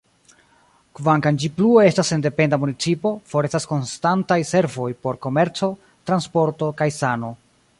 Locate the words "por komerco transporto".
5.05-6.73